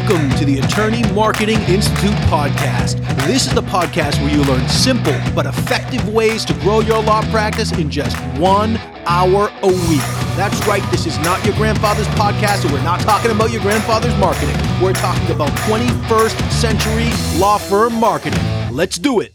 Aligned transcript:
Welcome 0.00 0.30
to 0.38 0.46
the 0.46 0.60
Attorney 0.60 1.02
Marketing 1.12 1.60
Institute 1.68 2.16
podcast. 2.30 2.96
This 3.26 3.46
is 3.46 3.52
the 3.52 3.60
podcast 3.60 4.18
where 4.22 4.34
you 4.34 4.42
learn 4.44 4.66
simple 4.66 5.14
but 5.34 5.44
effective 5.44 6.08
ways 6.08 6.42
to 6.46 6.54
grow 6.54 6.80
your 6.80 7.02
law 7.02 7.20
practice 7.30 7.70
in 7.72 7.90
just 7.90 8.16
one 8.38 8.78
hour 9.04 9.52
a 9.62 9.66
week. 9.66 10.00
That's 10.36 10.66
right, 10.66 10.82
this 10.90 11.06
is 11.06 11.18
not 11.18 11.44
your 11.44 11.54
grandfather's 11.56 12.08
podcast, 12.08 12.64
and 12.64 12.72
we're 12.72 12.82
not 12.82 13.00
talking 13.00 13.30
about 13.30 13.50
your 13.50 13.60
grandfather's 13.60 14.16
marketing. 14.16 14.56
We're 14.82 14.94
talking 14.94 15.30
about 15.34 15.50
21st 15.68 16.50
century 16.50 17.38
law 17.38 17.58
firm 17.58 17.94
marketing. 17.94 18.40
Let's 18.72 18.98
do 18.98 19.20
it. 19.20 19.34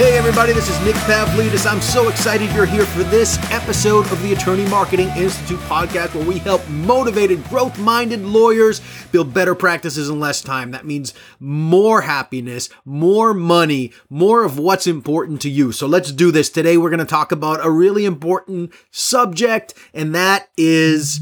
Hey, 0.00 0.16
everybody, 0.16 0.54
this 0.54 0.70
is 0.70 0.80
Nick 0.80 0.94
Pavlidis. 0.94 1.70
I'm 1.70 1.82
so 1.82 2.08
excited 2.08 2.50
you're 2.52 2.64
here 2.64 2.86
for 2.86 3.02
this 3.02 3.36
episode 3.50 4.10
of 4.10 4.22
the 4.22 4.32
Attorney 4.32 4.64
Marketing 4.64 5.08
Institute 5.08 5.60
podcast, 5.60 6.14
where 6.14 6.24
we 6.24 6.38
help 6.38 6.66
motivated, 6.70 7.44
growth 7.50 7.78
minded 7.78 8.22
lawyers 8.22 8.80
build 9.12 9.34
better 9.34 9.54
practices 9.54 10.08
in 10.08 10.18
less 10.18 10.40
time. 10.40 10.70
That 10.70 10.86
means 10.86 11.12
more 11.38 12.00
happiness, 12.00 12.70
more 12.86 13.34
money, 13.34 13.92
more 14.08 14.42
of 14.42 14.58
what's 14.58 14.86
important 14.86 15.42
to 15.42 15.50
you. 15.50 15.70
So 15.70 15.86
let's 15.86 16.12
do 16.12 16.30
this. 16.30 16.48
Today, 16.48 16.78
we're 16.78 16.88
going 16.88 17.00
to 17.00 17.04
talk 17.04 17.30
about 17.30 17.62
a 17.62 17.70
really 17.70 18.06
important 18.06 18.72
subject, 18.90 19.74
and 19.92 20.14
that 20.14 20.48
is 20.56 21.20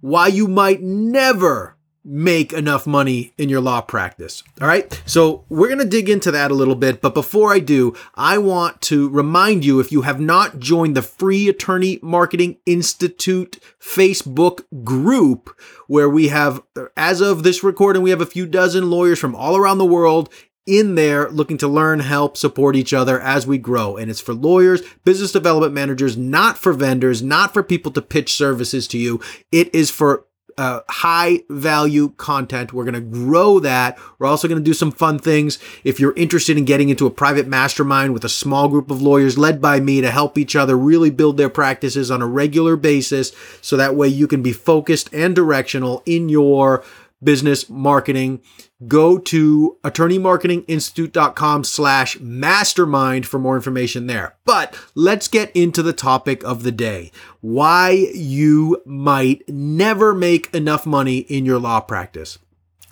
why 0.00 0.28
you 0.28 0.48
might 0.48 0.80
never 0.80 1.73
make 2.04 2.52
enough 2.52 2.86
money 2.86 3.32
in 3.38 3.48
your 3.48 3.60
law 3.60 3.80
practice. 3.80 4.42
All 4.60 4.68
right. 4.68 5.02
So 5.06 5.44
we're 5.48 5.68
going 5.68 5.78
to 5.78 5.84
dig 5.84 6.08
into 6.08 6.30
that 6.30 6.50
a 6.50 6.54
little 6.54 6.74
bit. 6.74 7.00
But 7.00 7.14
before 7.14 7.52
I 7.52 7.60
do, 7.60 7.94
I 8.14 8.38
want 8.38 8.82
to 8.82 9.08
remind 9.08 9.64
you 9.64 9.80
if 9.80 9.90
you 9.90 10.02
have 10.02 10.20
not 10.20 10.58
joined 10.58 10.96
the 10.96 11.02
Free 11.02 11.48
Attorney 11.48 11.98
Marketing 12.02 12.58
Institute 12.66 13.58
Facebook 13.80 14.64
group, 14.84 15.58
where 15.86 16.08
we 16.08 16.28
have, 16.28 16.62
as 16.96 17.20
of 17.20 17.42
this 17.42 17.64
recording, 17.64 18.02
we 18.02 18.10
have 18.10 18.20
a 18.20 18.26
few 18.26 18.46
dozen 18.46 18.90
lawyers 18.90 19.18
from 19.18 19.34
all 19.34 19.56
around 19.56 19.78
the 19.78 19.84
world 19.86 20.28
in 20.66 20.94
there 20.94 21.28
looking 21.30 21.58
to 21.58 21.68
learn, 21.68 22.00
help, 22.00 22.36
support 22.36 22.74
each 22.76 22.94
other 22.94 23.20
as 23.20 23.46
we 23.46 23.58
grow. 23.58 23.96
And 23.96 24.10
it's 24.10 24.20
for 24.20 24.32
lawyers, 24.34 24.82
business 25.04 25.32
development 25.32 25.74
managers, 25.74 26.16
not 26.16 26.58
for 26.58 26.72
vendors, 26.72 27.22
not 27.22 27.52
for 27.52 27.62
people 27.62 27.92
to 27.92 28.02
pitch 28.02 28.32
services 28.32 28.88
to 28.88 28.98
you. 28.98 29.20
It 29.52 29.74
is 29.74 29.90
for 29.90 30.24
uh, 30.58 30.80
high 30.88 31.42
value 31.48 32.10
content. 32.16 32.72
We're 32.72 32.84
going 32.84 32.94
to 32.94 33.00
grow 33.00 33.58
that. 33.60 33.98
We're 34.18 34.26
also 34.26 34.48
going 34.48 34.60
to 34.60 34.64
do 34.64 34.74
some 34.74 34.92
fun 34.92 35.18
things. 35.18 35.58
If 35.82 36.00
you're 36.00 36.14
interested 36.14 36.56
in 36.56 36.64
getting 36.64 36.88
into 36.88 37.06
a 37.06 37.10
private 37.10 37.46
mastermind 37.46 38.12
with 38.12 38.24
a 38.24 38.28
small 38.28 38.68
group 38.68 38.90
of 38.90 39.02
lawyers 39.02 39.38
led 39.38 39.60
by 39.60 39.80
me 39.80 40.00
to 40.00 40.10
help 40.10 40.38
each 40.38 40.56
other 40.56 40.76
really 40.76 41.10
build 41.10 41.36
their 41.36 41.48
practices 41.48 42.10
on 42.10 42.22
a 42.22 42.26
regular 42.26 42.76
basis, 42.76 43.32
so 43.60 43.76
that 43.76 43.96
way 43.96 44.08
you 44.08 44.26
can 44.26 44.42
be 44.42 44.52
focused 44.52 45.12
and 45.12 45.34
directional 45.34 46.02
in 46.06 46.28
your 46.28 46.84
business 47.22 47.68
marketing 47.70 48.40
go 48.86 49.18
to 49.18 49.78
attorneymarketinginstitute.com 49.82 51.64
slash 51.64 52.20
mastermind 52.20 53.26
for 53.26 53.38
more 53.38 53.56
information 53.56 54.06
there. 54.06 54.36
But 54.44 54.78
let's 54.94 55.28
get 55.28 55.50
into 55.56 55.82
the 55.82 55.92
topic 55.92 56.44
of 56.44 56.62
the 56.62 56.72
day. 56.72 57.10
Why 57.40 57.90
you 58.14 58.82
might 58.84 59.48
never 59.48 60.14
make 60.14 60.54
enough 60.54 60.86
money 60.86 61.18
in 61.18 61.46
your 61.46 61.58
law 61.58 61.80
practice. 61.80 62.38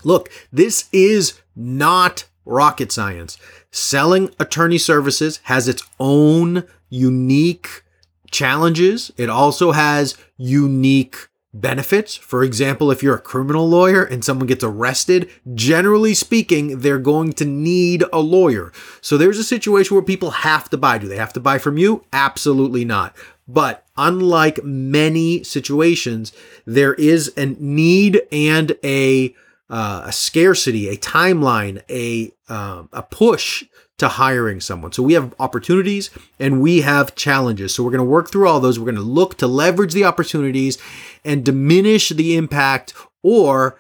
Look, 0.05 0.31
this 0.51 0.89
is 0.93 1.41
not 1.55 2.25
rocket 2.45 2.91
science. 2.91 3.39
Selling 3.71 4.31
attorney 4.39 4.79
services 4.79 5.41
has 5.45 5.69
its 5.69 5.83
own 6.01 6.65
unique 6.89 7.83
challenges. 8.31 9.13
It 9.17 9.31
also 9.31 9.73
has 9.73 10.17
unique 10.37 11.29
benefits. 11.55 12.17
For 12.17 12.43
example, 12.43 12.91
if 12.91 13.03
you're 13.03 13.17
a 13.17 13.21
criminal 13.21 13.69
lawyer 13.69 14.03
and 14.03 14.25
someone 14.25 14.47
gets 14.47 14.65
arrested, 14.65 15.31
generally 15.55 16.15
speaking, 16.15 16.81
they're 16.81 16.99
going 16.99 17.33
to 17.35 17.45
need 17.45 18.05
a 18.13 18.21
lawyer. 18.21 18.73
So 19.01 19.17
there's 19.19 19.39
a 19.39 19.45
situation 19.45 19.95
where 19.95 20.05
people 20.05 20.31
have 20.31 20.71
to 20.71 20.79
buy. 20.79 20.99
Do 20.99 21.09
they 21.09 21.17
have 21.17 21.33
to 21.35 21.41
buy 21.41 21.59
from 21.59 21.77
you? 21.77 22.05
Absolutely 22.13 22.85
not. 22.85 23.15
But 23.47 23.85
unlike 23.97 24.65
many 24.65 25.45
situations, 25.45 26.33
there 26.65 26.95
is 26.95 27.33
a 27.37 27.47
need 27.47 28.23
and 28.31 28.77
a 28.83 29.35
uh, 29.73 30.03
a 30.05 30.13
scarcity, 30.13 30.89
a 30.89 30.97
timeline, 30.97 31.83
a 31.91 32.31
uh, 32.53 32.85
a 32.93 33.03
push 33.03 33.65
to 33.97 34.07
hiring 34.07 34.61
someone. 34.61 34.93
So 34.93 35.03
we 35.03 35.15
have 35.15 35.35
opportunities 35.39 36.11
and 36.39 36.61
we 36.61 36.83
have 36.83 37.15
challenges. 37.15 37.75
So 37.75 37.83
we're 37.83 37.91
going 37.91 37.99
to 38.01 38.05
work 38.05 38.31
through 38.31 38.49
all 38.49 38.61
those. 38.61 38.79
We're 38.79 38.85
going 38.85 38.97
to 38.97 39.01
look 39.01 39.39
to 39.39 39.47
leverage 39.47 39.95
the 39.95 40.05
opportunities 40.05 40.77
and 41.25 41.45
diminish 41.45 42.11
the 42.11 42.37
impact 42.37 42.95
or 43.23 43.79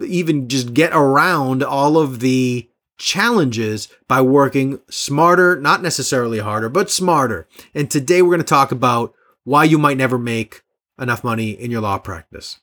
even 0.00 0.48
just 0.48 0.74
get 0.74 0.92
around 0.92 1.62
all 1.62 1.98
of 1.98 2.20
the 2.20 2.68
challenges 2.98 3.88
by 4.08 4.22
working 4.22 4.80
smarter, 4.88 5.60
not 5.60 5.82
necessarily 5.82 6.38
harder, 6.38 6.68
but 6.68 6.90
smarter. 6.90 7.46
And 7.74 7.90
today 7.90 8.22
we're 8.22 8.30
going 8.30 8.38
to 8.38 8.44
talk 8.44 8.72
about 8.72 9.14
why 9.44 9.64
you 9.64 9.78
might 9.78 9.98
never 9.98 10.18
make 10.18 10.62
enough 10.98 11.22
money 11.22 11.50
in 11.50 11.70
your 11.70 11.82
law 11.82 11.98
practice. 11.98 12.58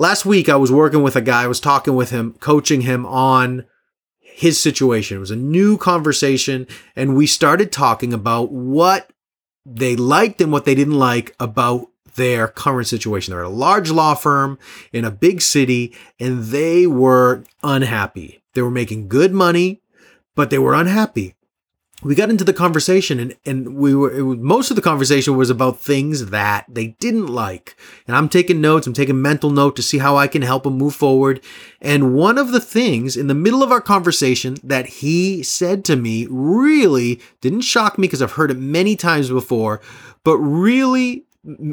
Last 0.00 0.24
week 0.24 0.48
I 0.48 0.54
was 0.54 0.70
working 0.70 1.02
with 1.02 1.16
a 1.16 1.20
guy, 1.20 1.42
I 1.42 1.48
was 1.48 1.58
talking 1.58 1.96
with 1.96 2.10
him, 2.10 2.34
coaching 2.34 2.82
him 2.82 3.04
on 3.04 3.64
his 4.20 4.60
situation. 4.60 5.16
It 5.16 5.20
was 5.20 5.32
a 5.32 5.36
new 5.36 5.76
conversation, 5.76 6.68
and 6.94 7.16
we 7.16 7.26
started 7.26 7.72
talking 7.72 8.12
about 8.12 8.52
what 8.52 9.10
they 9.66 9.96
liked 9.96 10.40
and 10.40 10.52
what 10.52 10.64
they 10.64 10.76
didn't 10.76 10.98
like 10.98 11.34
about 11.40 11.88
their 12.14 12.46
current 12.46 12.86
situation. 12.86 13.32
They're 13.32 13.44
at 13.44 13.46
a 13.46 13.50
large 13.50 13.90
law 13.90 14.14
firm 14.14 14.56
in 14.92 15.04
a 15.04 15.10
big 15.10 15.42
city, 15.42 15.92
and 16.20 16.44
they 16.44 16.86
were 16.86 17.42
unhappy. 17.64 18.40
They 18.54 18.62
were 18.62 18.70
making 18.70 19.08
good 19.08 19.32
money, 19.32 19.82
but 20.36 20.50
they 20.50 20.58
were 20.58 20.74
unhappy 20.74 21.34
we 22.02 22.14
got 22.14 22.30
into 22.30 22.44
the 22.44 22.52
conversation 22.52 23.18
and, 23.18 23.36
and 23.44 23.74
we 23.74 23.94
were 23.94 24.22
was, 24.22 24.38
most 24.38 24.70
of 24.70 24.76
the 24.76 24.82
conversation 24.82 25.36
was 25.36 25.50
about 25.50 25.80
things 25.80 26.26
that 26.26 26.64
they 26.68 26.88
didn't 27.00 27.26
like. 27.26 27.76
And 28.06 28.16
i'm 28.16 28.28
taking 28.28 28.60
notes 28.60 28.86
i'm 28.86 28.92
taking 28.92 29.20
mental 29.20 29.50
note 29.50 29.74
to 29.76 29.82
see 29.82 29.98
how 29.98 30.16
i 30.16 30.28
can 30.28 30.42
help 30.42 30.62
them 30.62 30.78
move 30.78 30.94
forward. 30.94 31.40
And 31.80 32.14
one 32.14 32.38
of 32.38 32.52
the 32.52 32.60
things 32.60 33.16
in 33.16 33.26
the 33.26 33.34
middle 33.34 33.62
of 33.62 33.72
our 33.72 33.80
conversation 33.80 34.56
that 34.62 34.86
he 34.86 35.42
said 35.42 35.84
to 35.86 35.96
me 35.96 36.26
really 36.30 37.20
didn't 37.40 37.62
shock 37.62 37.98
me 37.98 38.06
because 38.06 38.22
i've 38.22 38.32
heard 38.32 38.50
it 38.50 38.58
many 38.58 38.94
times 38.94 39.28
before 39.28 39.80
but 40.24 40.36
really 40.38 41.24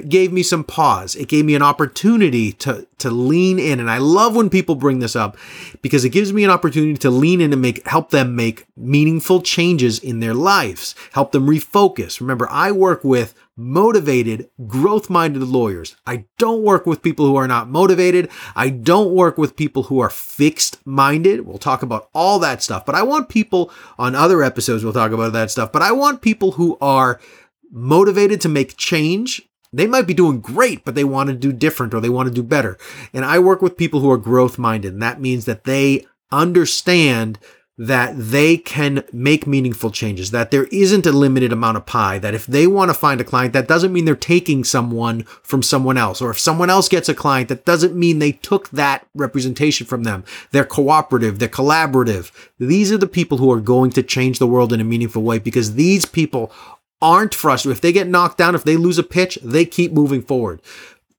gave 0.07 0.31
me 0.31 0.43
some 0.43 0.63
pause. 0.63 1.15
It 1.15 1.27
gave 1.27 1.43
me 1.43 1.55
an 1.55 1.63
opportunity 1.63 2.51
to 2.53 2.87
to 2.99 3.09
lean 3.09 3.57
in, 3.57 3.79
and 3.79 3.89
I 3.89 3.97
love 3.97 4.35
when 4.35 4.49
people 4.49 4.75
bring 4.75 4.99
this 4.99 5.15
up 5.15 5.37
because 5.81 6.05
it 6.05 6.09
gives 6.09 6.31
me 6.31 6.43
an 6.43 6.51
opportunity 6.51 6.97
to 6.99 7.09
lean 7.09 7.41
in 7.41 7.51
and 7.51 7.61
make 7.61 7.85
help 7.87 8.11
them 8.11 8.35
make 8.35 8.67
meaningful 8.77 9.41
changes 9.41 9.97
in 9.99 10.19
their 10.19 10.35
lives, 10.35 10.93
help 11.13 11.31
them 11.31 11.47
refocus. 11.47 12.21
Remember, 12.21 12.47
I 12.49 12.71
work 12.71 13.03
with 13.03 13.33
motivated, 13.57 14.49
growth-minded 14.67 15.41
lawyers. 15.41 15.95
I 16.05 16.25
don't 16.37 16.61
work 16.61 16.85
with 16.85 17.01
people 17.01 17.25
who 17.25 17.37
are 17.37 17.47
not 17.47 17.69
motivated. 17.69 18.29
I 18.55 18.69
don't 18.69 19.13
work 19.13 19.37
with 19.37 19.55
people 19.55 19.83
who 19.83 19.99
are 19.99 20.09
fixed-minded. 20.09 21.45
We'll 21.45 21.57
talk 21.57 21.81
about 21.81 22.09
all 22.13 22.37
that 22.39 22.61
stuff, 22.61 22.85
but 22.85 22.95
I 22.95 23.03
want 23.03 23.29
people 23.29 23.71
on 23.97 24.13
other 24.13 24.43
episodes 24.43 24.83
we'll 24.83 24.93
talk 24.93 25.11
about 25.11 25.33
that 25.33 25.51
stuff, 25.51 25.71
but 25.71 25.81
I 25.81 25.91
want 25.91 26.21
people 26.21 26.51
who 26.51 26.77
are 26.81 27.19
motivated 27.71 28.39
to 28.41 28.49
make 28.49 28.77
change 28.77 29.41
they 29.75 29.87
might 29.87 30.07
be 30.07 30.13
doing 30.13 30.39
great, 30.39 30.85
but 30.85 30.95
they 30.95 31.03
want 31.03 31.27
to 31.27 31.35
do 31.35 31.51
different 31.51 31.93
or 31.93 31.99
they 31.99 32.09
want 32.09 32.27
to 32.27 32.33
do 32.33 32.43
better. 32.43 32.77
And 33.13 33.25
I 33.25 33.39
work 33.39 33.61
with 33.61 33.77
people 33.77 33.99
who 33.99 34.09
are 34.09 34.17
growth 34.17 34.57
minded. 34.57 34.93
And 34.93 35.01
that 35.01 35.19
means 35.19 35.45
that 35.45 35.65
they 35.65 36.05
understand 36.31 37.39
that 37.77 38.13
they 38.15 38.55
can 38.55 39.03
make 39.11 39.45
meaningful 39.45 39.91
changes, 39.91 40.31
that 40.31 40.49
there 40.49 40.63
isn't 40.65 41.05
a 41.05 41.11
limited 41.11 41.51
amount 41.51 41.75
of 41.75 41.85
pie, 41.85 42.17
that 42.17 42.33
if 42.33 42.45
they 42.45 42.65
want 42.65 42.89
to 42.89 42.93
find 42.93 43.19
a 43.19 43.25
client, 43.25 43.51
that 43.51 43.67
doesn't 43.67 43.91
mean 43.91 44.05
they're 44.05 44.15
taking 44.15 44.63
someone 44.63 45.23
from 45.43 45.61
someone 45.61 45.97
else. 45.97 46.21
Or 46.21 46.31
if 46.31 46.39
someone 46.39 46.69
else 46.69 46.87
gets 46.87 47.09
a 47.09 47.13
client, 47.13 47.49
that 47.49 47.65
doesn't 47.65 47.93
mean 47.93 48.19
they 48.19 48.31
took 48.31 48.69
that 48.69 49.05
representation 49.13 49.85
from 49.85 50.03
them. 50.03 50.23
They're 50.51 50.63
cooperative, 50.63 51.39
they're 51.39 51.49
collaborative. 51.49 52.31
These 52.59 52.93
are 52.93 52.97
the 52.97 53.07
people 53.07 53.39
who 53.39 53.51
are 53.51 53.59
going 53.59 53.91
to 53.91 54.03
change 54.03 54.39
the 54.39 54.47
world 54.47 54.71
in 54.71 54.79
a 54.79 54.85
meaningful 54.85 55.23
way 55.23 55.39
because 55.39 55.75
these 55.75 56.05
people 56.05 56.53
aren't 57.01 57.35
frustrated. 57.35 57.77
If 57.77 57.81
they 57.81 57.91
get 57.91 58.07
knocked 58.07 58.37
down, 58.37 58.55
if 58.55 58.63
they 58.63 58.77
lose 58.77 58.97
a 58.97 59.03
pitch, 59.03 59.37
they 59.43 59.65
keep 59.65 59.91
moving 59.91 60.21
forward. 60.21 60.61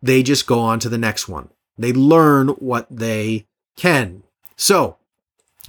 They 0.02 0.23
just 0.23 0.46
go 0.46 0.58
on 0.58 0.81
to 0.81 0.88
the 0.88 0.99
next 0.99 1.28
one. 1.28 1.49
They 1.78 1.93
learn 1.93 2.49
what 2.49 2.87
they 2.90 3.46
can. 3.76 4.23
So, 4.56 4.96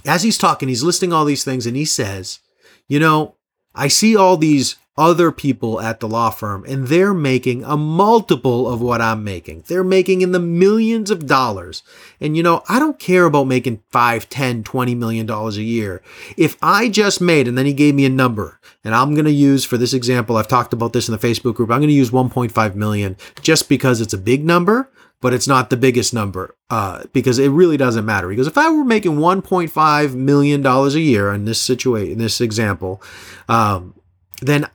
as 0.04 0.22
he's 0.22 0.38
talking, 0.38 0.68
he's 0.68 0.82
listing 0.82 1.12
all 1.12 1.24
these 1.24 1.44
things 1.44 1.66
and 1.66 1.76
he 1.76 1.84
says, 1.84 2.40
You 2.86 2.98
know, 2.98 3.34
I 3.74 3.88
see 3.88 4.16
all 4.16 4.36
these 4.36 4.76
other 4.98 5.30
people 5.30 5.80
at 5.80 6.00
the 6.00 6.08
law 6.08 6.28
firm 6.28 6.64
and 6.66 6.88
they're 6.88 7.14
making 7.14 7.64
a 7.64 7.76
multiple 7.76 8.68
of 8.68 8.82
what 8.82 9.00
I'm 9.00 9.22
making. 9.22 9.62
They're 9.68 9.84
making 9.84 10.22
in 10.22 10.32
the 10.32 10.40
millions 10.40 11.10
of 11.10 11.26
dollars. 11.26 11.82
And 12.20 12.36
you 12.36 12.42
know, 12.42 12.64
I 12.68 12.78
don't 12.78 12.98
care 12.98 13.24
about 13.24 13.44
making 13.44 13.82
five, 13.90 14.28
ten, 14.28 14.64
twenty 14.64 14.94
million 14.94 15.24
dollars 15.24 15.56
a 15.56 15.62
year. 15.62 16.02
If 16.36 16.56
I 16.60 16.88
just 16.88 17.20
made, 17.20 17.46
and 17.46 17.56
then 17.56 17.66
he 17.66 17.72
gave 17.72 17.94
me 17.94 18.04
a 18.04 18.10
number, 18.10 18.60
and 18.82 18.94
I'm 18.94 19.14
going 19.14 19.24
to 19.24 19.30
use 19.30 19.64
for 19.64 19.78
this 19.78 19.94
example, 19.94 20.36
I've 20.36 20.48
talked 20.48 20.72
about 20.72 20.92
this 20.92 21.08
in 21.08 21.12
the 21.12 21.26
Facebook 21.26 21.54
group, 21.54 21.70
I'm 21.70 21.78
going 21.78 21.88
to 21.88 21.94
use 21.94 22.10
1.5 22.10 22.74
million 22.74 23.16
just 23.40 23.68
because 23.68 24.00
it's 24.00 24.12
a 24.12 24.18
big 24.18 24.44
number 24.44 24.90
but 25.20 25.34
it's 25.34 25.48
not 25.48 25.68
the 25.68 25.76
biggest 25.76 26.14
number 26.14 26.54
uh, 26.70 27.02
because 27.12 27.40
it 27.40 27.48
really 27.48 27.76
doesn't 27.76 28.04
matter. 28.04 28.28
Because 28.28 28.46
if 28.46 28.56
I 28.56 28.70
were 28.70 28.84
making 28.84 29.16
1.5 29.16 30.14
million 30.14 30.62
dollars 30.62 30.94
a 30.94 31.00
year 31.00 31.32
in 31.32 31.44
this 31.44 31.60
situation, 31.60 32.12
in 32.12 32.18
this 32.18 32.40
example, 32.40 33.02
um, 33.48 33.94
then 34.40 34.68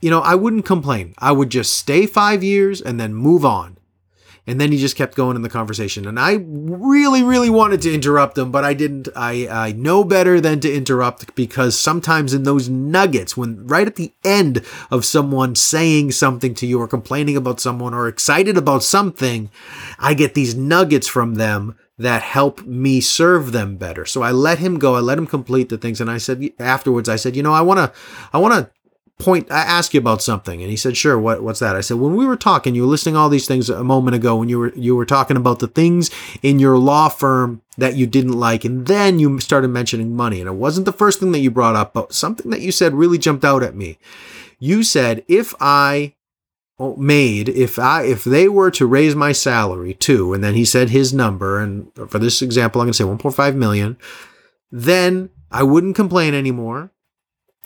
you 0.00 0.10
know 0.10 0.20
I 0.20 0.34
wouldn't 0.34 0.64
complain. 0.64 1.14
I 1.18 1.32
would 1.32 1.50
just 1.50 1.74
stay 1.74 2.06
five 2.06 2.42
years 2.42 2.80
and 2.80 2.98
then 3.00 3.14
move 3.14 3.44
on. 3.44 3.76
And 4.46 4.60
then 4.60 4.72
he 4.72 4.78
just 4.78 4.96
kept 4.96 5.14
going 5.14 5.36
in 5.36 5.42
the 5.42 5.48
conversation. 5.48 6.08
And 6.08 6.18
I 6.18 6.38
really, 6.42 7.22
really 7.22 7.50
wanted 7.50 7.82
to 7.82 7.94
interrupt 7.94 8.36
him, 8.36 8.50
but 8.50 8.64
I 8.64 8.74
didn't. 8.74 9.08
I, 9.14 9.46
I 9.46 9.72
know 9.72 10.02
better 10.02 10.40
than 10.40 10.58
to 10.60 10.74
interrupt 10.74 11.34
because 11.34 11.78
sometimes 11.78 12.34
in 12.34 12.42
those 12.42 12.68
nuggets, 12.68 13.36
when 13.36 13.66
right 13.66 13.86
at 13.86 13.96
the 13.96 14.12
end 14.24 14.64
of 14.90 15.04
someone 15.04 15.54
saying 15.54 16.12
something 16.12 16.54
to 16.54 16.66
you 16.66 16.80
or 16.80 16.88
complaining 16.88 17.36
about 17.36 17.60
someone 17.60 17.94
or 17.94 18.08
excited 18.08 18.56
about 18.56 18.82
something, 18.82 19.50
I 19.98 20.14
get 20.14 20.34
these 20.34 20.56
nuggets 20.56 21.06
from 21.06 21.34
them 21.36 21.76
that 21.98 22.22
help 22.22 22.64
me 22.64 23.00
serve 23.00 23.52
them 23.52 23.76
better. 23.76 24.06
So 24.06 24.22
I 24.22 24.32
let 24.32 24.58
him 24.58 24.78
go. 24.78 24.96
I 24.96 25.00
let 25.00 25.18
him 25.18 25.26
complete 25.26 25.68
the 25.68 25.76
things. 25.76 26.00
And 26.00 26.10
I 26.10 26.16
said 26.16 26.42
afterwards, 26.58 27.10
I 27.10 27.16
said, 27.16 27.36
you 27.36 27.42
know, 27.42 27.52
I 27.52 27.60
want 27.60 27.78
to, 27.78 28.00
I 28.32 28.38
want 28.38 28.54
to 28.54 28.70
point 29.20 29.50
I 29.50 29.60
ask 29.60 29.94
you 29.94 30.00
about 30.00 30.22
something. 30.22 30.62
And 30.62 30.70
he 30.70 30.76
said 30.76 30.96
sure 30.96 31.18
what 31.18 31.42
what's 31.42 31.60
that? 31.60 31.76
I 31.76 31.80
said 31.80 31.98
when 31.98 32.16
we 32.16 32.26
were 32.26 32.36
talking 32.36 32.74
you 32.74 32.82
were 32.82 32.88
listing 32.88 33.16
all 33.16 33.28
these 33.28 33.46
things 33.46 33.68
a 33.68 33.84
moment 33.84 34.16
ago 34.16 34.36
when 34.36 34.48
you 34.48 34.58
were 34.58 34.74
you 34.74 34.96
were 34.96 35.06
talking 35.06 35.36
about 35.36 35.58
the 35.58 35.68
things 35.68 36.10
in 36.42 36.58
your 36.58 36.78
law 36.78 37.08
firm 37.08 37.62
that 37.78 37.96
you 37.96 38.06
didn't 38.06 38.38
like. 38.38 38.64
And 38.64 38.86
then 38.86 39.18
you 39.18 39.38
started 39.40 39.68
mentioning 39.68 40.16
money. 40.16 40.40
And 40.40 40.48
it 40.48 40.54
wasn't 40.54 40.86
the 40.86 40.92
first 40.92 41.20
thing 41.20 41.32
that 41.32 41.40
you 41.40 41.50
brought 41.50 41.76
up 41.76 41.92
but 41.92 42.12
something 42.12 42.50
that 42.50 42.60
you 42.60 42.72
said 42.72 42.94
really 42.94 43.18
jumped 43.18 43.44
out 43.44 43.62
at 43.62 43.74
me. 43.74 43.98
You 44.58 44.82
said 44.82 45.24
if 45.28 45.54
I 45.60 46.14
oh, 46.78 46.96
made 46.96 47.48
if 47.48 47.78
I 47.78 48.02
if 48.04 48.24
they 48.24 48.48
were 48.48 48.70
to 48.72 48.86
raise 48.86 49.14
my 49.14 49.32
salary 49.32 49.94
too 49.94 50.32
and 50.32 50.42
then 50.42 50.54
he 50.54 50.64
said 50.64 50.90
his 50.90 51.12
number. 51.12 51.60
And 51.60 51.92
for 52.08 52.18
this 52.18 52.42
example 52.42 52.80
I'm 52.80 52.86
going 52.86 52.92
to 52.92 52.96
say 52.96 53.04
1.5 53.04 53.54
million. 53.54 53.96
Then 54.72 55.30
I 55.50 55.62
wouldn't 55.62 55.96
complain 55.96 56.34
anymore 56.34 56.92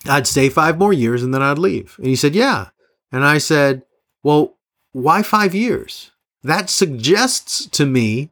I'd 0.06 0.26
stay 0.26 0.48
five 0.48 0.78
more 0.78 0.92
years 0.92 1.22
and 1.22 1.32
then 1.32 1.42
I'd 1.42 1.58
leave. 1.58 1.94
And 1.98 2.06
he 2.06 2.16
said, 2.16 2.34
Yeah. 2.34 2.68
And 3.12 3.24
I 3.24 3.38
said, 3.38 3.82
Well, 4.22 4.56
why 4.92 5.22
five 5.22 5.54
years? 5.54 6.10
That 6.42 6.68
suggests 6.68 7.66
to 7.68 7.86
me 7.86 8.30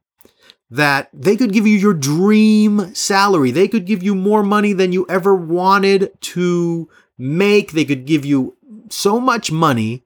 that 0.70 1.08
they 1.12 1.36
could 1.36 1.52
give 1.52 1.66
you 1.66 1.76
your 1.76 1.94
dream 1.94 2.94
salary. 2.94 3.50
They 3.50 3.68
could 3.68 3.84
give 3.84 4.02
you 4.02 4.14
more 4.14 4.42
money 4.42 4.72
than 4.72 4.92
you 4.92 5.06
ever 5.08 5.34
wanted 5.34 6.10
to 6.20 6.88
make. 7.18 7.72
They 7.72 7.84
could 7.84 8.06
give 8.06 8.24
you 8.24 8.56
so 8.88 9.20
much 9.20 9.52
money. 9.52 10.04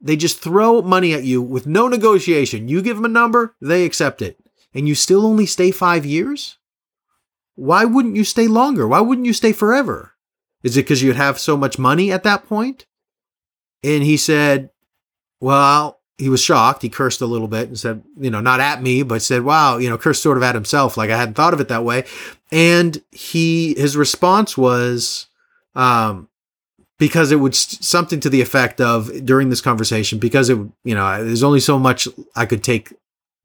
They 0.00 0.16
just 0.16 0.40
throw 0.40 0.82
money 0.82 1.14
at 1.14 1.24
you 1.24 1.40
with 1.40 1.66
no 1.66 1.88
negotiation. 1.88 2.68
You 2.68 2.82
give 2.82 2.96
them 2.96 3.04
a 3.04 3.08
number, 3.08 3.54
they 3.60 3.84
accept 3.84 4.22
it. 4.22 4.38
And 4.74 4.86
you 4.86 4.94
still 4.94 5.24
only 5.24 5.46
stay 5.46 5.70
five 5.70 6.04
years? 6.04 6.58
Why 7.54 7.84
wouldn't 7.84 8.16
you 8.16 8.24
stay 8.24 8.46
longer? 8.46 8.86
Why 8.86 9.00
wouldn't 9.00 9.26
you 9.26 9.32
stay 9.32 9.52
forever? 9.52 10.12
Is 10.66 10.76
it 10.76 10.82
because 10.82 11.02
you'd 11.02 11.16
have 11.16 11.38
so 11.38 11.56
much 11.56 11.78
money 11.78 12.10
at 12.10 12.24
that 12.24 12.46
point? 12.48 12.86
And 13.84 14.02
he 14.02 14.16
said, 14.16 14.70
Well, 15.40 16.00
he 16.18 16.28
was 16.28 16.40
shocked. 16.40 16.82
He 16.82 16.88
cursed 16.88 17.20
a 17.20 17.26
little 17.26 17.48
bit 17.48 17.68
and 17.68 17.78
said, 17.78 18.02
you 18.18 18.30
know, 18.30 18.40
not 18.40 18.58
at 18.60 18.82
me, 18.82 19.02
but 19.02 19.20
said, 19.20 19.42
wow, 19.42 19.76
you 19.76 19.90
know, 19.90 19.98
cursed 19.98 20.22
sort 20.22 20.38
of 20.38 20.42
at 20.42 20.54
himself. 20.54 20.96
Like 20.96 21.10
I 21.10 21.16
hadn't 21.16 21.34
thought 21.34 21.52
of 21.52 21.60
it 21.60 21.68
that 21.68 21.84
way. 21.84 22.04
And 22.50 23.02
he, 23.12 23.74
his 23.74 23.96
response 23.96 24.56
was, 24.56 25.26
um, 25.74 26.28
because 26.98 27.30
it 27.30 27.36
would 27.36 27.54
something 27.54 28.20
to 28.20 28.30
the 28.30 28.40
effect 28.40 28.80
of 28.80 29.26
during 29.26 29.50
this 29.50 29.60
conversation, 29.60 30.18
because 30.18 30.48
it, 30.48 30.56
you 30.82 30.94
know, 30.94 31.22
there's 31.22 31.42
only 31.42 31.60
so 31.60 31.78
much 31.78 32.08
I 32.34 32.46
could 32.46 32.64
take 32.64 32.94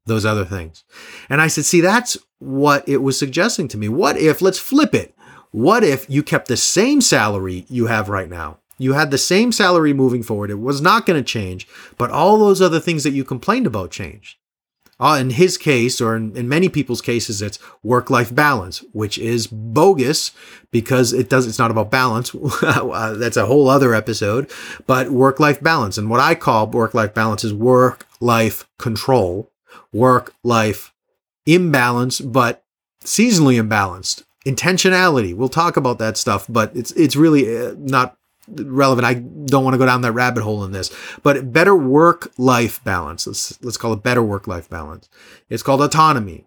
those 0.06 0.24
other 0.24 0.46
things. 0.46 0.84
And 1.28 1.42
I 1.42 1.48
said, 1.48 1.66
see, 1.66 1.82
that's 1.82 2.16
what 2.38 2.88
it 2.88 2.98
was 2.98 3.18
suggesting 3.18 3.68
to 3.68 3.76
me. 3.76 3.90
What 3.90 4.16
if, 4.16 4.40
let's 4.40 4.58
flip 4.58 4.94
it. 4.94 5.14
What 5.52 5.84
if 5.84 6.08
you 6.08 6.22
kept 6.22 6.48
the 6.48 6.56
same 6.56 7.02
salary 7.02 7.66
you 7.68 7.86
have 7.86 8.08
right 8.08 8.28
now? 8.28 8.58
You 8.78 8.94
had 8.94 9.10
the 9.10 9.18
same 9.18 9.52
salary 9.52 9.92
moving 9.92 10.22
forward. 10.22 10.50
It 10.50 10.58
was 10.58 10.80
not 10.80 11.04
going 11.04 11.22
to 11.22 11.26
change, 11.26 11.68
but 11.98 12.10
all 12.10 12.38
those 12.38 12.62
other 12.62 12.80
things 12.80 13.04
that 13.04 13.12
you 13.12 13.22
complained 13.22 13.66
about 13.66 13.90
changed. 13.90 14.38
Uh, 14.98 15.18
in 15.20 15.30
his 15.30 15.58
case, 15.58 16.00
or 16.00 16.16
in, 16.16 16.34
in 16.36 16.48
many 16.48 16.70
people's 16.70 17.02
cases, 17.02 17.42
it's 17.42 17.58
work-life 17.82 18.34
balance, 18.34 18.82
which 18.92 19.18
is 19.18 19.46
bogus 19.46 20.30
because 20.70 21.12
it 21.12 21.28
does. 21.28 21.46
It's 21.46 21.58
not 21.58 21.70
about 21.70 21.90
balance. 21.90 22.34
Uh, 22.62 23.14
that's 23.14 23.36
a 23.36 23.46
whole 23.46 23.68
other 23.68 23.94
episode. 23.94 24.50
But 24.86 25.10
work-life 25.10 25.60
balance, 25.62 25.98
and 25.98 26.08
what 26.08 26.20
I 26.20 26.34
call 26.34 26.66
work-life 26.68 27.12
balance 27.12 27.44
is 27.44 27.52
work-life 27.52 28.68
control, 28.78 29.50
work-life 29.92 30.92
imbalance, 31.46 32.20
but 32.20 32.64
seasonally 33.04 33.60
imbalanced 33.60 34.22
intentionality. 34.44 35.34
We'll 35.34 35.48
talk 35.48 35.76
about 35.76 35.98
that 35.98 36.16
stuff, 36.16 36.46
but 36.48 36.74
it's 36.76 36.92
it's 36.92 37.16
really 37.16 37.56
uh, 37.56 37.74
not 37.78 38.16
relevant. 38.48 39.06
I 39.06 39.14
don't 39.14 39.64
want 39.64 39.74
to 39.74 39.78
go 39.78 39.86
down 39.86 40.00
that 40.02 40.12
rabbit 40.12 40.42
hole 40.42 40.64
in 40.64 40.72
this, 40.72 40.90
but 41.22 41.52
better 41.52 41.76
work 41.76 42.32
life 42.38 42.82
balance. 42.84 43.26
Let's 43.26 43.62
let's 43.62 43.76
call 43.76 43.92
it 43.92 44.02
better 44.02 44.22
work 44.22 44.46
life 44.46 44.68
balance. 44.68 45.08
It's 45.48 45.62
called 45.62 45.82
autonomy. 45.82 46.46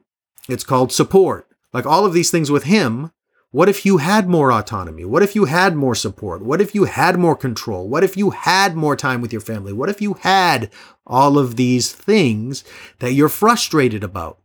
It's 0.50 0.64
called 0.64 0.92
support. 0.92 1.48
Like 1.74 1.86
all 1.86 2.06
of 2.06 2.14
these 2.14 2.32
things 2.32 2.52
with 2.52 2.64
him. 2.64 3.12
What 3.52 3.70
if 3.70 3.86
you 3.86 3.98
had 3.98 4.28
more 4.28 4.52
autonomy? 4.52 5.06
What 5.06 5.24
if 5.24 5.34
you 5.34 5.46
had 5.46 5.78
more 5.78 5.96
support? 5.96 6.42
What 6.42 6.60
if 6.60 6.76
you 6.76 6.84
had 6.84 7.18
more 7.18 7.38
control? 7.38 7.88
What 7.88 8.04
if 8.04 8.18
you 8.18 8.32
had 8.32 8.76
more 8.76 8.98
time 8.98 9.22
with 9.22 9.32
your 9.32 9.42
family? 9.42 9.72
What 9.72 9.88
if 9.88 10.02
you 10.02 10.16
had 10.16 10.70
all 11.08 11.38
of 11.38 11.56
these 11.56 11.94
things 11.94 12.66
that 13.00 13.14
you're 13.14 13.30
frustrated 13.30 14.04
about? 14.04 14.40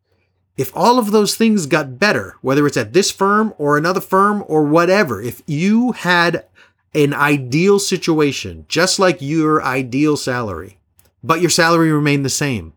If 0.57 0.77
all 0.77 0.99
of 0.99 1.11
those 1.11 1.37
things 1.37 1.67
got 1.67 1.99
better, 1.99 2.37
whether 2.43 2.67
it's 2.67 2.77
at 2.77 2.93
this 2.93 3.11
firm 3.11 3.55
or 3.59 3.77
another 3.77 4.01
firm 4.01 4.45
or 4.47 4.65
whatever, 4.65 5.21
if 5.21 5.43
you 5.47 5.93
had 5.93 6.47
an 6.95 7.15
ideal 7.15 7.79
situation, 7.79 8.67
just 8.69 8.99
like 8.99 9.23
your 9.23 9.63
ideal 9.63 10.17
salary, 10.17 10.79
but 11.23 11.41
your 11.41 11.51
salary 11.51 11.93
remained 11.93 12.25
the 12.25 12.31
same, 12.31 12.73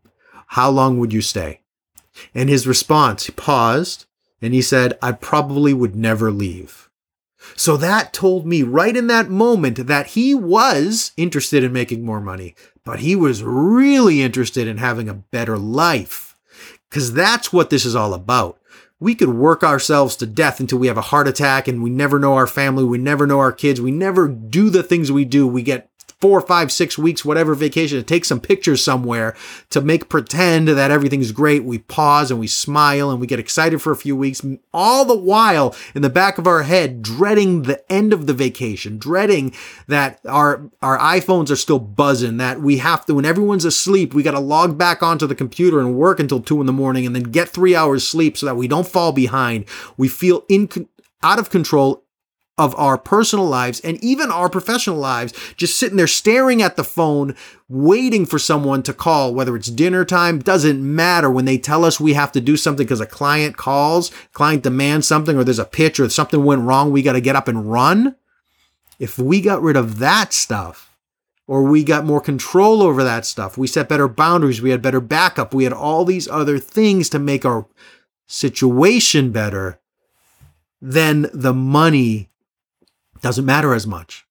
how 0.48 0.70
long 0.70 1.00
would 1.00 1.12
you 1.12 1.22
stay? 1.22 1.62
And 2.34 2.48
his 2.50 2.68
response, 2.68 3.26
he 3.26 3.32
paused 3.32 4.06
and 4.42 4.54
he 4.54 4.62
said, 4.62 4.98
I 5.02 5.14
probably 5.14 5.74
would 5.74 5.96
never 5.96 6.32
leave. 6.32 6.90
So 7.56 7.76
that 7.78 8.14
told 8.14 8.46
me 8.46 8.64
right 8.64 8.96
in 8.96 9.08
that 9.08 9.30
moment 9.30 9.88
that 9.88 10.08
he 10.08 10.34
was 10.34 11.12
interested 11.18 11.64
in 11.64 11.74
making 11.74 12.06
more 12.06 12.22
money, 12.22 12.56
but 12.84 13.00
he 13.00 13.16
was 13.16 13.44
really 13.44 14.22
interested 14.22 14.68
in 14.68 14.78
having 14.78 15.10
a 15.10 15.14
better 15.14 15.58
life. 15.58 16.33
Because 16.94 17.12
that's 17.14 17.52
what 17.52 17.72
this 17.72 17.86
is 17.86 17.96
all 17.96 18.14
about. 18.14 18.60
We 19.00 19.16
could 19.16 19.30
work 19.30 19.64
ourselves 19.64 20.16
to 20.18 20.28
death 20.28 20.60
until 20.60 20.78
we 20.78 20.86
have 20.86 20.98
a 20.98 21.02
heart 21.02 21.28
attack 21.28 21.68
and 21.68 21.82
we 21.82 21.90
never 21.90 22.20
know 22.20 22.36
our 22.36 22.46
family, 22.46 22.84
we 22.84 23.00
never 23.00 23.26
know 23.26 23.40
our 23.40 23.52
kids, 23.52 23.82
we 23.82 23.90
never 23.90 24.28
do 24.28 24.70
the 24.70 24.84
things 24.84 25.12
we 25.12 25.26
do. 25.26 25.48
We 25.48 25.64
get 25.64 25.90
four, 26.24 26.40
five, 26.40 26.72
six 26.72 26.98
weeks, 26.98 27.26
whatever 27.26 27.54
vacation, 27.54 27.98
to 27.98 28.02
take 28.02 28.24
some 28.24 28.40
pictures 28.40 28.82
somewhere 28.82 29.36
to 29.70 29.82
make 29.82 30.08
pretend 30.08 30.70
that 30.70 30.90
everything's 30.90 31.34
great. 31.34 31.66
We 31.66 31.80
pause 31.80 32.32
and 32.32 32.40
we 32.40 32.48
smile 32.48 33.12
and 33.12 33.20
we 33.20 33.28
get 33.28 33.40
excited 33.40 33.82
for 33.82 33.92
a 33.92 33.98
few 33.98 34.16
weeks, 34.16 34.42
all 34.74 35.04
the 35.04 35.18
while 35.18 35.76
in 35.94 36.02
the 36.02 36.10
back 36.10 36.38
of 36.38 36.48
our 36.48 36.64
head, 36.64 37.02
dreading 37.02 37.64
the 37.64 37.84
end 37.92 38.14
of 38.14 38.26
the 38.26 38.34
vacation, 38.34 38.98
dreading 38.98 39.54
that 39.90 40.22
our, 40.26 40.72
our 40.82 40.98
iPhones 40.98 41.52
are 41.52 41.58
still 41.58 41.78
buzzing, 41.78 42.38
that 42.38 42.62
we 42.62 42.78
have 42.78 43.06
to, 43.08 43.16
when 43.16 43.26
everyone's 43.26 43.66
asleep, 43.66 44.14
we 44.14 44.24
got 44.24 44.32
to 44.32 44.40
log 44.40 44.78
back 44.78 45.04
onto 45.04 45.28
the 45.28 45.36
computer 45.36 45.82
and 45.82 45.98
work 45.98 46.22
until 46.22 46.40
two 46.40 46.62
in 46.62 46.68
the 46.68 46.72
morning 46.72 47.06
and 47.06 47.14
then 47.14 47.24
get 47.24 47.50
three 47.50 47.76
hours 47.76 48.08
sleep 48.08 48.38
so 48.38 48.46
that 48.46 48.56
we 48.56 48.70
don't 48.70 48.88
fall 48.88 49.12
behind. 49.12 49.66
We 49.98 50.08
feel 50.08 50.46
in, 50.48 50.70
out 51.22 51.40
of 51.40 51.50
control 51.50 52.03
of 52.58 52.76
our 52.76 53.00
personal 53.00 53.46
lives 53.46 53.80
and 53.80 54.02
even 54.04 54.32
our 54.32 54.48
professional 54.48 54.98
lives, 54.98 55.34
just 55.56 55.80
sitting 55.80 55.98
there 55.98 56.06
staring 56.06 56.62
at 56.62 56.76
the 56.76 56.84
phone, 56.84 57.36
waiting 57.68 58.26
for 58.26 58.38
someone 58.38 58.84
to 58.84 58.94
call, 58.94 59.34
whether 59.34 59.56
it's 59.56 59.72
dinner 59.72 60.06
time, 60.06 60.38
doesn't 60.38 60.82
matter 60.82 61.32
when 61.32 61.46
they 61.46 61.58
tell 61.58 61.84
us 61.84 62.00
we 62.00 62.14
have 62.14 62.32
to 62.32 62.42
do 62.42 62.56
something 62.56 62.86
because 62.86 63.02
a 63.02 63.08
client 63.08 63.58
calls, 63.58 64.12
client 64.34 64.62
demands 64.62 65.08
something, 65.08 65.36
or 65.36 65.44
there's 65.44 65.58
a 65.58 65.66
pitch 65.66 66.00
or 66.00 66.08
something 66.10 66.44
went 66.44 66.62
wrong, 66.62 66.92
we 66.92 67.02
got 67.02 67.14
to 67.14 67.22
get 67.22 67.36
up 67.36 67.48
and 67.48 67.72
run. 67.72 68.16
If 69.00 69.18
we 69.18 69.42
got 69.42 69.64
rid 69.64 69.76
of 69.76 69.98
that 69.98 70.32
stuff, 70.32 70.96
or 71.48 71.64
we 71.64 71.84
got 71.84 72.06
more 72.06 72.22
control 72.22 72.84
over 72.84 73.04
that 73.04 73.26
stuff, 73.26 73.58
we 73.58 73.66
set 73.66 73.90
better 73.90 74.08
boundaries, 74.08 74.62
we 74.62 74.70
had 74.70 74.82
better 74.82 75.02
backup, 75.02 75.56
we 75.56 75.64
had 75.64 75.74
all 75.74 76.06
these 76.06 76.28
other 76.28 76.60
things 76.60 77.10
to 77.10 77.20
make 77.20 77.46
our 77.46 77.66
situation 78.28 79.32
better, 79.32 79.80
then 80.80 81.30
the 81.34 81.54
money 81.54 82.30
doesn't 83.24 83.46
matter 83.46 83.74
as 83.74 83.88
much. 83.88 84.26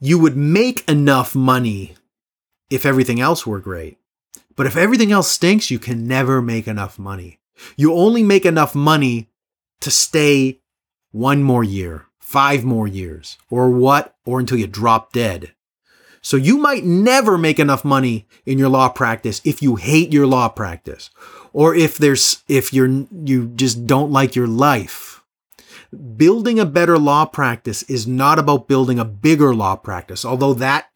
you 0.00 0.18
would 0.18 0.36
make 0.36 0.88
enough 0.88 1.34
money 1.34 1.94
if 2.70 2.86
everything 2.86 3.20
else 3.20 3.46
were 3.46 3.60
great. 3.60 3.98
But 4.56 4.66
if 4.66 4.76
everything 4.76 5.12
else 5.12 5.30
stinks, 5.30 5.70
you 5.70 5.78
can 5.78 6.06
never 6.06 6.40
make 6.40 6.66
enough 6.66 6.98
money. 6.98 7.38
You 7.76 7.92
only 7.94 8.22
make 8.22 8.46
enough 8.46 8.74
money 8.74 9.28
to 9.80 9.90
stay 9.90 10.60
one 11.12 11.42
more 11.42 11.62
year, 11.62 12.06
five 12.18 12.64
more 12.64 12.88
years, 12.88 13.36
or 13.50 13.68
what, 13.70 14.14
or 14.24 14.40
until 14.40 14.58
you 14.58 14.66
drop 14.66 15.12
dead. 15.12 15.52
So 16.22 16.36
you 16.36 16.56
might 16.58 16.84
never 16.84 17.36
make 17.36 17.58
enough 17.58 17.84
money 17.84 18.26
in 18.46 18.58
your 18.58 18.68
law 18.68 18.88
practice 18.88 19.40
if 19.44 19.62
you 19.62 19.76
hate 19.76 20.12
your 20.12 20.26
law 20.26 20.48
practice 20.48 21.10
or 21.52 21.74
if 21.74 21.98
there's 21.98 22.42
if 22.48 22.72
you're 22.72 23.06
you 23.24 23.48
just 23.54 23.86
don't 23.86 24.12
like 24.12 24.34
your 24.34 24.46
life. 24.46 25.19
Building 26.16 26.60
a 26.60 26.66
better 26.66 26.98
law 26.98 27.24
practice 27.24 27.82
is 27.84 28.06
not 28.06 28.38
about 28.38 28.68
building 28.68 28.98
a 28.98 29.04
bigger 29.04 29.54
law 29.54 29.74
practice, 29.76 30.24
although 30.24 30.54
that 30.54 30.88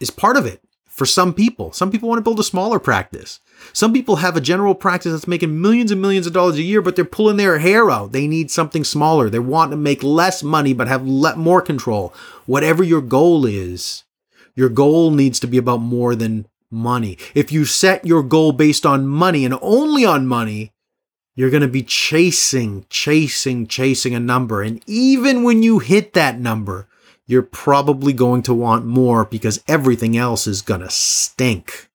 is 0.00 0.10
part 0.10 0.36
of 0.36 0.44
it 0.44 0.60
for 0.86 1.06
some 1.06 1.32
people. 1.32 1.72
Some 1.72 1.90
people 1.90 2.08
want 2.08 2.18
to 2.18 2.22
build 2.22 2.40
a 2.40 2.44
smaller 2.44 2.78
practice. 2.78 3.40
Some 3.72 3.92
people 3.92 4.16
have 4.16 4.36
a 4.36 4.40
general 4.40 4.74
practice 4.74 5.12
that's 5.12 5.28
making 5.28 5.60
millions 5.60 5.90
and 5.90 6.02
millions 6.02 6.26
of 6.26 6.32
dollars 6.32 6.56
a 6.56 6.62
year, 6.62 6.82
but 6.82 6.96
they're 6.96 7.04
pulling 7.04 7.36
their 7.36 7.58
hair 7.58 7.90
out. 7.90 8.12
They 8.12 8.26
need 8.26 8.50
something 8.50 8.84
smaller. 8.84 9.30
They 9.30 9.38
want 9.38 9.70
to 9.70 9.76
make 9.76 10.02
less 10.02 10.42
money, 10.42 10.72
but 10.72 10.88
have 10.88 11.04
more 11.04 11.62
control. 11.62 12.12
Whatever 12.46 12.82
your 12.82 13.00
goal 13.00 13.46
is, 13.46 14.04
your 14.54 14.68
goal 14.68 15.10
needs 15.10 15.40
to 15.40 15.46
be 15.46 15.58
about 15.58 15.80
more 15.80 16.14
than 16.14 16.46
money. 16.70 17.18
If 17.34 17.52
you 17.52 17.64
set 17.64 18.04
your 18.04 18.22
goal 18.22 18.52
based 18.52 18.84
on 18.84 19.06
money 19.06 19.44
and 19.44 19.56
only 19.62 20.04
on 20.04 20.26
money, 20.26 20.72
you're 21.34 21.50
going 21.50 21.62
to 21.62 21.68
be 21.68 21.82
chasing, 21.82 22.86
chasing, 22.88 23.66
chasing 23.66 24.14
a 24.14 24.20
number. 24.20 24.62
And 24.62 24.80
even 24.86 25.42
when 25.42 25.62
you 25.62 25.80
hit 25.80 26.12
that 26.12 26.38
number, 26.38 26.86
you're 27.26 27.42
probably 27.42 28.12
going 28.12 28.42
to 28.42 28.54
want 28.54 28.84
more 28.84 29.24
because 29.24 29.62
everything 29.66 30.16
else 30.16 30.46
is 30.46 30.62
going 30.62 30.82
to 30.82 30.90
stink. 30.90 31.88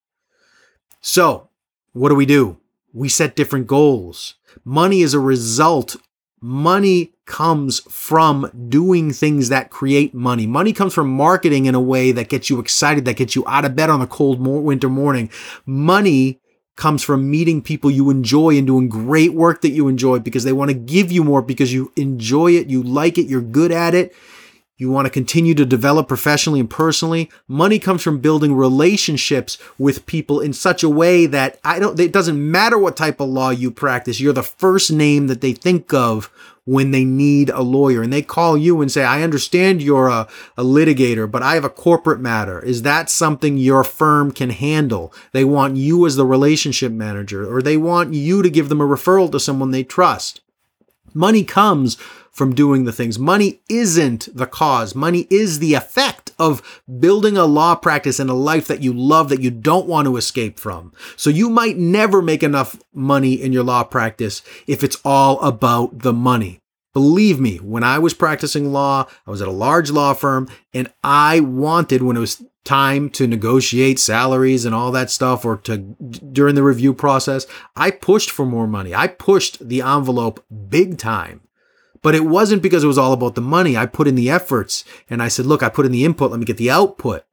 So, 1.00 1.48
what 1.92 2.10
do 2.10 2.14
we 2.14 2.26
do? 2.26 2.58
We 2.92 3.08
set 3.08 3.36
different 3.36 3.66
goals. 3.66 4.34
Money 4.64 5.02
is 5.02 5.14
a 5.14 5.20
result. 5.20 5.96
Money 6.40 7.12
comes 7.26 7.80
from 7.80 8.50
doing 8.68 9.12
things 9.12 9.48
that 9.48 9.70
create 9.70 10.12
money. 10.12 10.46
Money 10.46 10.72
comes 10.72 10.92
from 10.92 11.08
marketing 11.08 11.66
in 11.66 11.74
a 11.74 11.80
way 11.80 12.12
that 12.12 12.28
gets 12.28 12.50
you 12.50 12.58
excited, 12.58 13.04
that 13.04 13.16
gets 13.16 13.36
you 13.36 13.44
out 13.46 13.64
of 13.64 13.76
bed 13.76 13.88
on 13.88 14.00
a 14.00 14.06
cold 14.06 14.44
winter 14.44 14.88
morning. 14.88 15.30
Money 15.64 16.40
comes 16.80 17.02
from 17.02 17.30
meeting 17.30 17.60
people 17.60 17.90
you 17.90 18.08
enjoy 18.08 18.56
and 18.56 18.66
doing 18.66 18.88
great 18.88 19.34
work 19.34 19.60
that 19.60 19.68
you 19.68 19.86
enjoy 19.86 20.18
because 20.18 20.44
they 20.44 20.52
want 20.52 20.70
to 20.70 20.74
give 20.74 21.12
you 21.12 21.22
more 21.22 21.42
because 21.42 21.72
you 21.74 21.92
enjoy 21.94 22.50
it, 22.52 22.68
you 22.68 22.82
like 22.82 23.18
it, 23.18 23.26
you're 23.26 23.42
good 23.42 23.70
at 23.70 23.94
it, 23.94 24.14
you 24.80 24.90
want 24.90 25.04
to 25.04 25.10
continue 25.10 25.54
to 25.54 25.66
develop 25.66 26.08
professionally 26.08 26.58
and 26.58 26.70
personally. 26.70 27.30
Money 27.46 27.78
comes 27.78 28.02
from 28.02 28.18
building 28.18 28.54
relationships 28.54 29.58
with 29.76 30.06
people 30.06 30.40
in 30.40 30.54
such 30.54 30.82
a 30.82 30.88
way 30.88 31.26
that 31.26 31.60
I 31.62 31.78
don't, 31.78 32.00
it 32.00 32.12
doesn't 32.12 32.50
matter 32.50 32.78
what 32.78 32.96
type 32.96 33.20
of 33.20 33.28
law 33.28 33.50
you 33.50 33.70
practice. 33.70 34.20
You're 34.20 34.32
the 34.32 34.42
first 34.42 34.90
name 34.90 35.26
that 35.26 35.42
they 35.42 35.52
think 35.52 35.92
of 35.92 36.30
when 36.64 36.92
they 36.92 37.04
need 37.04 37.50
a 37.50 37.60
lawyer 37.60 38.00
and 38.00 38.10
they 38.10 38.22
call 38.22 38.56
you 38.56 38.80
and 38.80 38.90
say, 38.90 39.04
I 39.04 39.22
understand 39.22 39.82
you're 39.82 40.08
a, 40.08 40.26
a 40.56 40.64
litigator, 40.64 41.30
but 41.30 41.42
I 41.42 41.56
have 41.56 41.64
a 41.64 41.68
corporate 41.68 42.20
matter. 42.20 42.58
Is 42.64 42.80
that 42.82 43.10
something 43.10 43.58
your 43.58 43.84
firm 43.84 44.30
can 44.30 44.48
handle? 44.48 45.12
They 45.32 45.44
want 45.44 45.76
you 45.76 46.06
as 46.06 46.16
the 46.16 46.24
relationship 46.24 46.90
manager 46.90 47.46
or 47.54 47.60
they 47.60 47.76
want 47.76 48.14
you 48.14 48.40
to 48.40 48.48
give 48.48 48.70
them 48.70 48.80
a 48.80 48.86
referral 48.86 49.30
to 49.32 49.40
someone 49.40 49.72
they 49.72 49.84
trust. 49.84 50.40
Money 51.12 51.44
comes 51.44 51.98
from 52.40 52.54
doing 52.54 52.86
the 52.86 52.92
things. 52.92 53.18
Money 53.18 53.60
isn't 53.68 54.34
the 54.34 54.46
cause. 54.46 54.94
Money 54.94 55.26
is 55.28 55.58
the 55.58 55.74
effect 55.74 56.32
of 56.38 56.80
building 56.98 57.36
a 57.36 57.44
law 57.44 57.74
practice 57.74 58.18
and 58.18 58.30
a 58.30 58.34
life 58.34 58.66
that 58.66 58.82
you 58.82 58.94
love 58.94 59.28
that 59.28 59.42
you 59.42 59.50
don't 59.50 59.86
want 59.86 60.06
to 60.06 60.16
escape 60.16 60.58
from. 60.58 60.90
So 61.16 61.28
you 61.28 61.50
might 61.50 61.76
never 61.76 62.22
make 62.22 62.42
enough 62.42 62.80
money 62.94 63.34
in 63.34 63.52
your 63.52 63.62
law 63.62 63.84
practice 63.84 64.40
if 64.66 64.82
it's 64.82 64.96
all 65.04 65.38
about 65.40 65.98
the 65.98 66.14
money. 66.14 66.60
Believe 66.94 67.38
me, 67.38 67.58
when 67.58 67.84
I 67.84 67.98
was 67.98 68.14
practicing 68.14 68.72
law, 68.72 69.06
I 69.26 69.30
was 69.30 69.42
at 69.42 69.48
a 69.48 69.52
large 69.52 69.90
law 69.90 70.14
firm 70.14 70.48
and 70.72 70.90
I 71.04 71.40
wanted 71.40 72.02
when 72.02 72.16
it 72.16 72.20
was 72.20 72.42
time 72.64 73.10
to 73.10 73.26
negotiate 73.26 73.98
salaries 73.98 74.64
and 74.64 74.74
all 74.74 74.92
that 74.92 75.10
stuff 75.10 75.44
or 75.44 75.58
to 75.58 75.76
during 75.76 76.54
the 76.54 76.62
review 76.62 76.94
process, 76.94 77.46
I 77.76 77.90
pushed 77.90 78.30
for 78.30 78.46
more 78.46 78.66
money. 78.66 78.94
I 78.94 79.08
pushed 79.08 79.68
the 79.68 79.82
envelope 79.82 80.42
big 80.70 80.96
time. 80.96 81.42
But 82.02 82.14
it 82.14 82.24
wasn't 82.24 82.62
because 82.62 82.82
it 82.82 82.88
was 82.88 82.98
all 82.98 83.12
about 83.12 83.34
the 83.34 83.40
money. 83.40 83.76
I 83.76 83.86
put 83.86 84.08
in 84.08 84.14
the 84.14 84.30
efforts 84.30 84.84
and 85.08 85.22
I 85.22 85.28
said, 85.28 85.46
look, 85.46 85.62
I 85.62 85.68
put 85.68 85.86
in 85.86 85.92
the 85.92 86.04
input. 86.04 86.30
Let 86.30 86.40
me 86.40 86.46
get 86.46 86.56
the 86.56 86.70
output. 86.70 87.24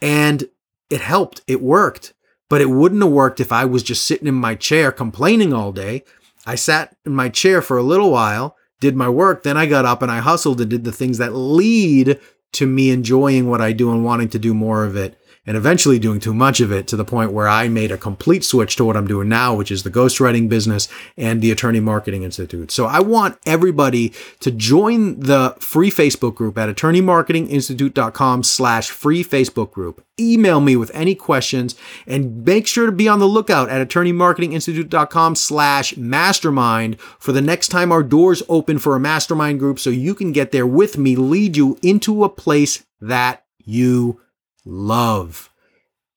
And 0.00 0.48
it 0.90 1.00
helped. 1.00 1.40
It 1.46 1.62
worked. 1.62 2.12
But 2.48 2.60
it 2.60 2.70
wouldn't 2.70 3.02
have 3.02 3.12
worked 3.12 3.40
if 3.40 3.52
I 3.52 3.64
was 3.64 3.82
just 3.82 4.06
sitting 4.06 4.28
in 4.28 4.34
my 4.34 4.54
chair 4.54 4.92
complaining 4.92 5.52
all 5.52 5.72
day. 5.72 6.04
I 6.44 6.54
sat 6.54 6.96
in 7.04 7.12
my 7.12 7.28
chair 7.28 7.60
for 7.60 7.76
a 7.76 7.82
little 7.82 8.10
while, 8.10 8.56
did 8.80 8.94
my 8.94 9.08
work. 9.08 9.42
Then 9.42 9.56
I 9.56 9.66
got 9.66 9.84
up 9.84 10.02
and 10.02 10.10
I 10.10 10.18
hustled 10.18 10.60
and 10.60 10.70
did 10.70 10.84
the 10.84 10.92
things 10.92 11.18
that 11.18 11.34
lead 11.34 12.20
to 12.52 12.66
me 12.66 12.90
enjoying 12.90 13.48
what 13.48 13.60
I 13.60 13.72
do 13.72 13.90
and 13.90 14.04
wanting 14.04 14.28
to 14.30 14.38
do 14.38 14.54
more 14.54 14.84
of 14.84 14.96
it 14.96 15.18
and 15.46 15.56
eventually 15.56 15.98
doing 15.98 16.20
too 16.20 16.34
much 16.34 16.60
of 16.60 16.72
it 16.72 16.86
to 16.88 16.96
the 16.96 17.04
point 17.04 17.32
where 17.32 17.48
I 17.48 17.68
made 17.68 17.92
a 17.92 17.96
complete 17.96 18.44
switch 18.44 18.76
to 18.76 18.84
what 18.84 18.96
I'm 18.96 19.06
doing 19.06 19.28
now, 19.28 19.54
which 19.54 19.70
is 19.70 19.82
the 19.82 19.90
ghostwriting 19.90 20.48
business 20.48 20.88
and 21.16 21.40
the 21.40 21.50
Attorney 21.50 21.80
Marketing 21.80 22.24
Institute. 22.24 22.70
So 22.70 22.86
I 22.86 23.00
want 23.00 23.38
everybody 23.46 24.12
to 24.40 24.50
join 24.50 25.20
the 25.20 25.56
free 25.60 25.90
Facebook 25.90 26.34
group 26.34 26.58
at 26.58 26.68
attorneymarketinginstitute.com 26.68 28.42
slash 28.42 28.90
free 28.90 29.22
Facebook 29.22 29.70
group. 29.70 30.04
Email 30.18 30.60
me 30.60 30.76
with 30.76 30.90
any 30.94 31.14
questions 31.14 31.76
and 32.06 32.44
make 32.44 32.66
sure 32.66 32.86
to 32.86 32.92
be 32.92 33.06
on 33.06 33.18
the 33.18 33.28
lookout 33.28 33.68
at 33.68 33.86
attorneymarketinginstitute.com 33.86 35.34
slash 35.34 35.96
mastermind 35.96 36.98
for 37.18 37.32
the 37.32 37.42
next 37.42 37.68
time 37.68 37.92
our 37.92 38.02
doors 38.02 38.42
open 38.48 38.78
for 38.78 38.96
a 38.96 39.00
mastermind 39.00 39.58
group 39.58 39.78
so 39.78 39.90
you 39.90 40.14
can 40.14 40.32
get 40.32 40.52
there 40.52 40.66
with 40.66 40.96
me, 40.96 41.16
lead 41.16 41.56
you 41.56 41.78
into 41.82 42.24
a 42.24 42.28
place 42.28 42.84
that 43.00 43.44
you 43.64 44.20
love. 44.66 45.50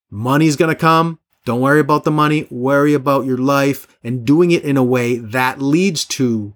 Money's 0.09 0.55
going 0.55 0.69
to 0.73 0.75
come. 0.75 1.19
Don't 1.45 1.61
worry 1.61 1.79
about 1.79 2.03
the 2.03 2.11
money. 2.11 2.47
Worry 2.49 2.93
about 2.93 3.25
your 3.25 3.37
life 3.37 3.87
and 4.03 4.25
doing 4.25 4.51
it 4.51 4.63
in 4.63 4.75
a 4.75 4.83
way 4.83 5.17
that 5.17 5.61
leads 5.61 6.03
to 6.05 6.53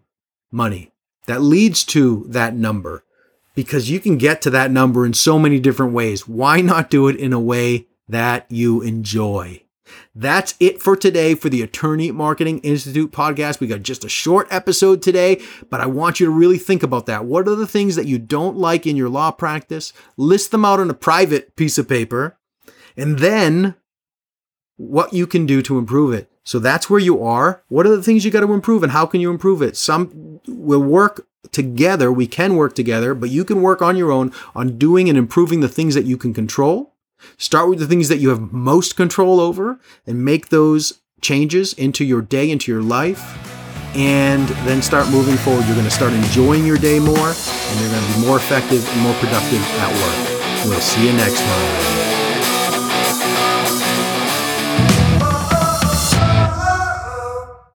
money, 0.51 0.91
that 1.25 1.41
leads 1.41 1.83
to 1.85 2.25
that 2.27 2.55
number. 2.55 3.03
Because 3.55 3.89
you 3.89 4.00
can 4.00 4.17
get 4.17 4.41
to 4.41 4.50
that 4.50 4.71
number 4.71 5.05
in 5.05 5.13
so 5.13 5.38
many 5.38 5.59
different 5.59 5.93
ways. 5.93 6.27
Why 6.27 6.62
not 6.62 6.89
do 6.89 7.07
it 7.07 7.15
in 7.15 7.33
a 7.33 7.39
way 7.39 7.88
that 8.09 8.45
you 8.50 8.81
enjoy? 8.81 9.62
That's 10.15 10.55
it 10.59 10.81
for 10.81 10.95
today 10.95 11.35
for 11.35 11.50
the 11.50 11.62
Attorney 11.62 12.12
Marketing 12.12 12.59
Institute 12.59 13.12
podcast. 13.12 13.59
We 13.59 13.67
got 13.67 13.83
just 13.83 14.05
a 14.05 14.09
short 14.09 14.47
episode 14.51 15.01
today, 15.01 15.41
but 15.69 15.81
I 15.81 15.85
want 15.85 16.19
you 16.19 16.25
to 16.27 16.31
really 16.31 16.57
think 16.57 16.83
about 16.83 17.05
that. 17.07 17.25
What 17.25 17.47
are 17.47 17.55
the 17.55 17.67
things 17.67 17.95
that 17.95 18.07
you 18.07 18.19
don't 18.19 18.57
like 18.57 18.85
in 18.85 18.95
your 18.95 19.09
law 19.09 19.31
practice? 19.31 19.93
List 20.17 20.51
them 20.51 20.65
out 20.65 20.79
on 20.79 20.89
a 20.89 20.93
private 20.93 21.55
piece 21.55 21.77
of 21.77 21.89
paper, 21.89 22.38
and 22.95 23.19
then 23.19 23.75
what 24.77 25.13
you 25.13 25.27
can 25.27 25.45
do 25.45 25.62
to 25.62 25.77
improve 25.77 26.13
it. 26.13 26.29
So 26.43 26.59
that's 26.59 26.89
where 26.89 27.00
you 27.00 27.23
are. 27.23 27.63
What 27.69 27.85
are 27.85 27.95
the 27.95 28.03
things 28.03 28.25
you 28.25 28.31
got 28.31 28.41
to 28.41 28.53
improve 28.53 28.83
and 28.83 28.91
how 28.91 29.05
can 29.05 29.21
you 29.21 29.31
improve 29.31 29.62
it? 29.62 29.77
Some 29.77 30.41
will 30.47 30.83
work 30.83 31.25
together. 31.51 32.12
We 32.12 32.27
can 32.27 32.55
work 32.55 32.75
together, 32.75 33.13
but 33.13 33.29
you 33.29 33.45
can 33.45 33.62
work 33.62 33.81
on 33.81 33.95
your 33.95 34.12
own 34.12 34.33
on 34.55 34.77
doing 34.77 35.07
and 35.07 35.17
improving 35.17 35.62
the 35.62 35.69
things 35.69 35.95
that 35.95 36.05
you 36.05 36.17
can 36.17 36.33
control 36.33 36.92
Start 37.38 37.70
with 37.70 37.80
the 37.80 37.88
things 37.88 38.10
that 38.10 38.18
you 38.18 38.30
have 38.30 38.51
most 38.51 38.96
control 38.96 39.39
over 39.39 39.80
and 40.06 40.24
make 40.24 40.50
those 40.50 41.01
changes 41.22 41.74
into 41.74 42.03
your 42.03 42.22
day, 42.22 42.51
into 42.51 42.72
your 42.72 42.82
life, 42.82 43.38
and 43.96 44.48
then 44.68 44.82
start 44.82 45.10
moving 45.10 45.38
forward. 45.38 45.65
You're 45.65 45.75
going 45.75 45.86
to 45.86 45.92
start 45.92 46.13
enjoying 46.13 46.65
your 46.65 46.77
day 46.77 47.00
more, 47.00 47.15
and 47.18 47.80
you're 47.80 47.92
going 47.92 48.06
to 48.06 48.20
be 48.20 48.25
more 48.25 48.38
effective 48.38 48.88
and 48.88 49.01
more 49.01 49.13
productive 49.15 49.62
at 49.80 49.92
work. 49.92 50.70
We'll 50.70 50.80
see 50.80 51.06
you 51.08 51.13
next 51.13 51.39
time. 51.39 52.02